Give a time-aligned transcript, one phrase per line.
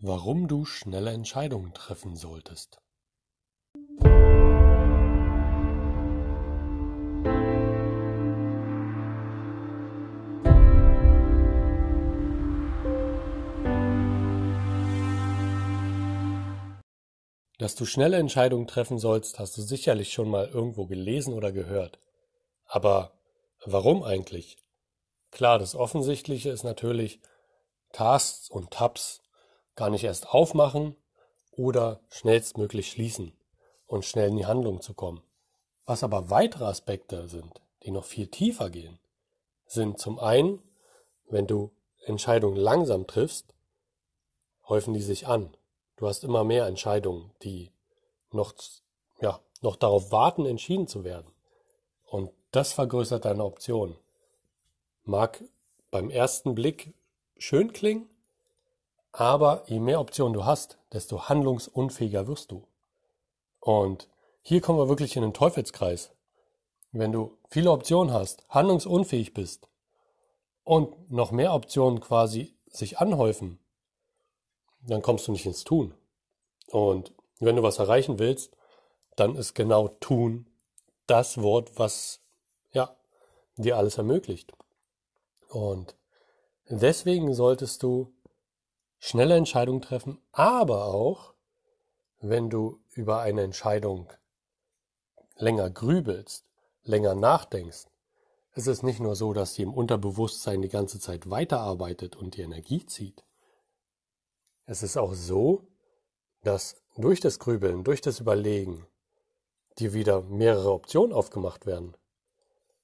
[0.00, 2.80] Warum du schnelle Entscheidungen treffen solltest.
[17.58, 21.98] Dass du schnelle Entscheidungen treffen sollst, hast du sicherlich schon mal irgendwo gelesen oder gehört.
[22.66, 23.18] Aber
[23.64, 24.58] warum eigentlich?
[25.32, 27.20] Klar, das Offensichtliche ist natürlich
[27.90, 29.22] Tasks und Tabs
[29.78, 30.96] gar nicht erst aufmachen
[31.52, 33.32] oder schnellstmöglich schließen
[33.86, 35.22] und schnell in die Handlung zu kommen.
[35.86, 38.98] Was aber weitere Aspekte sind, die noch viel tiefer gehen,
[39.66, 40.60] sind zum einen,
[41.28, 41.70] wenn du
[42.04, 43.54] Entscheidungen langsam triffst,
[44.66, 45.56] häufen die sich an.
[45.96, 47.70] Du hast immer mehr Entscheidungen, die
[48.32, 48.54] noch,
[49.20, 51.30] ja, noch darauf warten, entschieden zu werden.
[52.04, 53.96] Und das vergrößert deine Option.
[55.04, 55.44] Mag
[55.92, 56.94] beim ersten Blick
[57.36, 58.10] schön klingen,
[59.12, 62.66] aber je mehr Optionen du hast, desto handlungsunfähiger wirst du.
[63.60, 64.08] Und
[64.42, 66.10] hier kommen wir wirklich in den Teufelskreis.
[66.92, 69.68] Wenn du viele Optionen hast, handlungsunfähig bist
[70.64, 73.58] und noch mehr Optionen quasi sich anhäufen,
[74.86, 75.94] dann kommst du nicht ins Tun.
[76.68, 78.56] Und wenn du was erreichen willst,
[79.16, 80.46] dann ist genau tun
[81.06, 82.20] das Wort, was
[82.72, 82.96] ja
[83.56, 84.52] dir alles ermöglicht.
[85.48, 85.96] Und
[86.68, 88.12] deswegen solltest du
[88.98, 91.34] schnelle Entscheidungen treffen, aber auch,
[92.20, 94.12] wenn du über eine Entscheidung
[95.36, 96.44] länger grübelst,
[96.82, 97.86] länger nachdenkst,
[98.52, 102.42] es ist nicht nur so, dass sie im Unterbewusstsein die ganze Zeit weiterarbeitet und die
[102.42, 103.24] Energie zieht.
[104.66, 105.68] Es ist auch so,
[106.42, 108.84] dass durch das Grübeln, durch das Überlegen
[109.78, 111.96] dir wieder mehrere Optionen aufgemacht werden.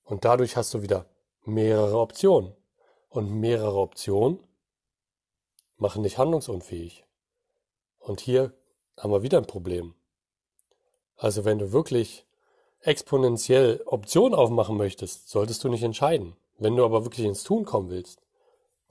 [0.05, 1.07] Und dadurch hast du wieder
[1.45, 2.55] mehrere Optionen.
[3.09, 4.41] Und mehrere Optionen
[5.77, 7.05] machen dich handlungsunfähig.
[7.99, 8.53] Und hier
[8.99, 9.95] haben wir wieder ein Problem.
[11.17, 12.27] Also wenn du wirklich
[12.81, 16.37] exponentiell Optionen aufmachen möchtest, solltest du nicht entscheiden.
[16.59, 18.21] Wenn du aber wirklich ins Tun kommen willst,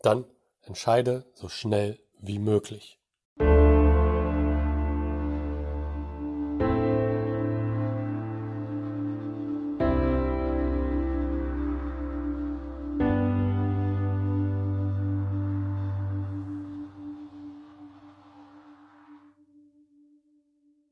[0.01, 0.25] dann
[0.61, 2.99] entscheide so schnell wie möglich.